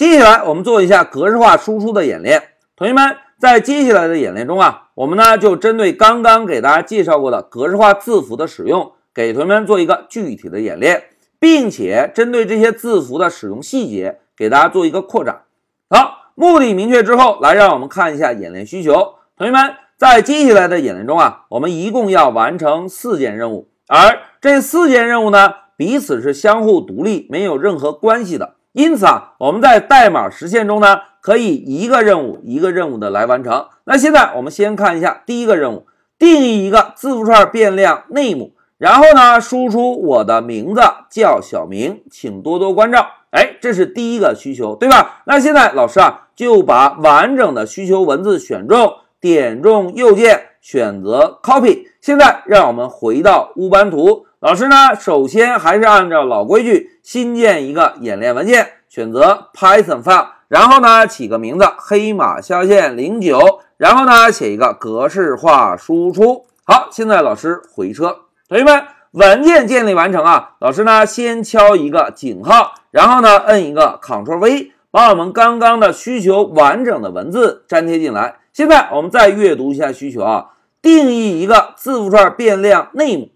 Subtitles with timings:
[0.00, 2.42] 接下来我们做一下格式化输出的演练。
[2.74, 11.02] 同学们，在接下来的演练中啊，我们呢就针对刚刚给大家介绍过的格式化字符的使用，给同学们做一个具体的演练，
[11.38, 15.42] 并且针对这些字符的使用细节，给大家做一个扩展。
[15.90, 19.16] 好，目的明确之后，来让我们看一下演练需求。
[19.36, 28.54] 同学们，在接下来的演练中啊，我们一共要完成四件任务，而这四件任务呢，彼此是相互独立，没有任何关系的。
[28.72, 33.66] 因此啊，我们在代码实现中呢，可以一个任务一个任务的来完成。
[33.84, 35.86] 那现在我们先看一下第一个任务，
[36.18, 40.80] 定义一个字符串变量 name，然后呢，输出我的名字
[41.10, 43.04] 叫小明，请多多关照。
[43.30, 45.22] 哎，这是第一个需求，对吧？
[45.26, 51.86] 那现在老师啊，就把完整的需求文字选中，点中右键，选择 copy。
[52.00, 54.26] 现在让我们回到乌班图。
[54.40, 66.46] 老师呢，首先还是按照老规矩，新建一个演练文件，选择 Python file，然后呢，起个名字黑马下线零九，然后呢，写一个格式化输出。
[66.64, 68.16] 好，现在老师回车，
[68.48, 70.52] 同学们，文件建立完成啊。
[70.60, 78.36] 老师呢，先敲一个井号，然后呢，摁一个 Ctrl V，把我们刚刚的需求完整的文字粘贴进来。
[78.54, 80.46] 现在我们再阅读一下需求啊，
[80.80, 83.28] 定义一个字符串变量 name。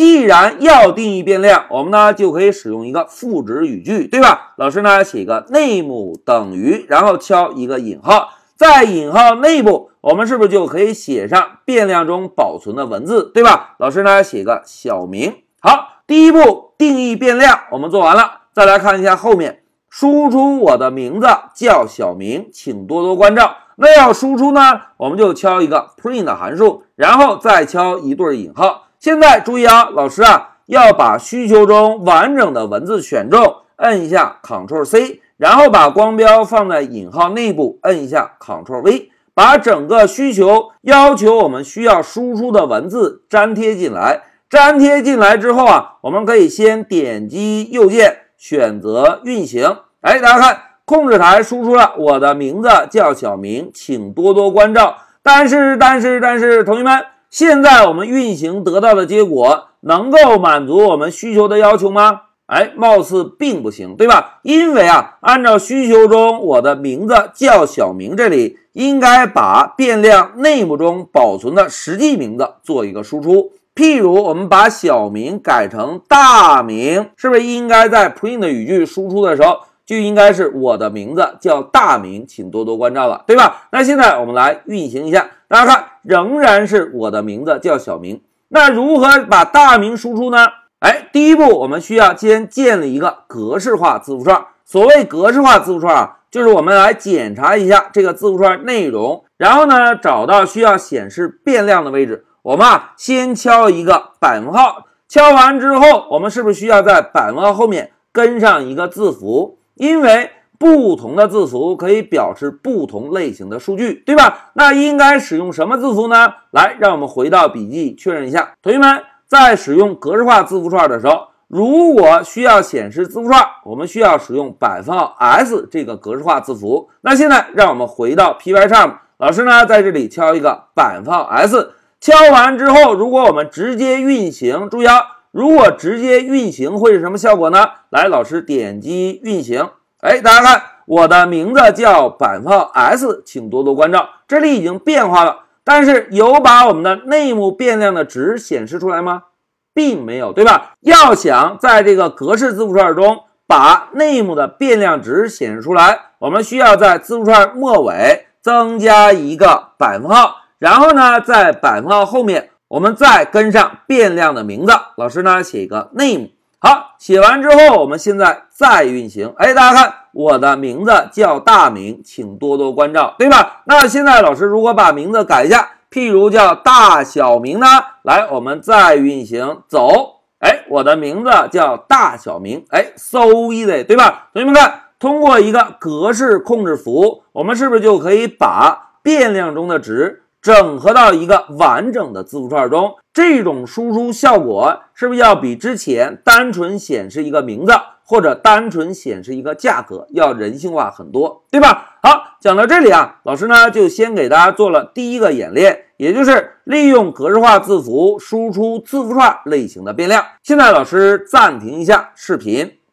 [0.00, 4.54] 既然要定义变量，我们呢就可以使用一个赋值语句，对吧？
[4.56, 13.74] 老师呢写一个 name 等于，然后敲一个引号，在引号内部，我们是不是就可以写上变量中保存的文字，对吧？
[13.78, 15.42] 老师呢写个小明。
[15.60, 23.54] 好，第一步定义变量我们做完了，再来看一下后面，输出我的名字叫小明，请多多关照。
[23.76, 28.86] 那要输出呢，我们就敲一个 print 函数，然后再敲一对引号。
[29.00, 44.20] 现在注意啊，老师啊要把需求中完整的文字选中，摁一下 Ctrl C，然后把光标放在引号内部，摁一下 Ctrl V，把整个需求要求我们需要输出的文字粘贴进来。
[44.50, 49.78] 粘贴进来之后啊，我们可以先点击右键选择运行。
[50.02, 54.98] 哎，大家看，控制台输出了我的名字叫小明，请多多关照。
[55.22, 57.02] 但是，但是，但是，同学们。
[57.30, 62.22] 现在我们运行得到的结果能够满足我们需求的要求吗？
[62.46, 64.40] 哎，貌似并不行，对吧？
[64.42, 73.52] 因为啊，按照需求中我的名字叫小明，这里应该把变量 name 中保存的实际名字做一个输出。
[73.76, 79.60] 譬如我们把小明改成大明，是不是应该在 print 语句输出的时候？
[79.90, 83.62] 就应该是我的名字叫大明，请多多关照了，对吧？
[83.72, 88.22] 那现在我们来运行一下，大家看，仍然是我的名字叫小明。
[88.50, 90.46] 那如何把大明输出呢？
[90.78, 94.46] 哎，第一步我们需要先建立一个格式化字符串。
[94.64, 104.86] 所谓格式化字符串啊，就是我们来检查一下这个字符串内容，然后呢找到需要显示变量的位置，我们啊先敲一个百分号。
[105.08, 109.58] 敲完之后，我们是不是需要在百分号后面跟上一个字符？
[109.80, 114.50] 因为不同的字符可以表示不同类型的数据，对吧？
[114.52, 116.34] 那应该使用什么字符呢？
[116.50, 118.52] 来，让我们回到笔记确认一下。
[118.60, 126.90] 同学们在使用格式化字符串的时候，如果需要显示字符串，我们需要使用百分号 s 这个格式化字符。
[127.00, 135.19] 那现在让我们回到 Pycharm，老师呢在这里敲一个百分号 s，敲完之后，如果我们直接运行，注意啊。
[135.32, 137.68] 如果直接运行会是什么效果呢？
[137.90, 139.68] 来，老师点击运行。
[140.00, 144.08] 哎，大家看，我的名字叫百分号 s，请多多关照。
[144.26, 149.24] 这里已经变化了，但是有把我们的 name 变量的值显示出来吗？
[149.72, 150.74] 并没有，对吧？
[150.80, 162.49] 要想在这个格式字符串中把 name 的变量值显示出来，我们需要在字符串末尾增加一个百分号，然后呢，在百分号后面。
[162.70, 166.28] 我们再跟上变量的名字，老师呢写一个 name。
[166.60, 169.34] 好，写完之后，我们现在再运行。
[169.38, 173.62] 哎，大家看，我的名字叫大明，请多多关照，对吧？
[173.64, 177.66] 那现在老师如果把名字改一下，譬如叫大小明呢？
[178.02, 180.20] 来，我们再运行，走。
[180.38, 182.64] 哎，我的名字叫大小明。
[182.70, 183.18] 哎，so
[183.50, 184.28] easy，对吧？
[184.32, 190.22] 同学们看，通过一个格式控制符，我们是不是就可以把变量中的值？
[190.42, 197.72] 整合到一个完整的字符串中，这种输出效果是不是要比之前单纯显示一个名字
[198.04, 201.98] 或者单纯显示一个价格要人性化很多，对吧？
[202.02, 210.24] 好，讲到这里啊，老师呢就先给大家做了第一个演练，也就是利用格式化字符输出字符串类型的变量。
[210.42, 212.78] 现在老师暂停一下视频。